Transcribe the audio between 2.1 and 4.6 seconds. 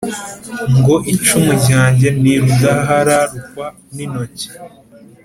ni rudahararukwa n'intoki